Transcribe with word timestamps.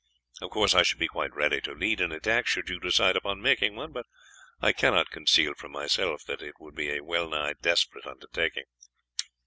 Of 0.41 0.49
course 0.49 0.73
I 0.73 0.81
should 0.81 0.97
be 0.97 1.07
quite 1.07 1.31
ready 1.35 1.61
to 1.61 1.73
lead 1.75 2.01
an 2.01 2.11
attack 2.11 2.47
should 2.47 2.67
you 2.69 2.79
decide 2.79 3.15
upon 3.15 3.39
making 3.39 3.75
one, 3.75 3.91
but 3.91 4.07
I 4.59 4.73
cannot 4.73 5.11
conceal 5.11 5.53
from 5.53 5.71
myself 5.73 6.23
that 6.25 6.41
it 6.41 6.55
would 6.59 6.73
be 6.73 6.89
a 6.89 7.03
well 7.03 7.29
nigh 7.29 7.53
desperate 7.61 8.07
undertaking." 8.07 8.65